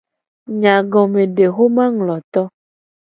Nyagomedexomangloto. 0.59 2.41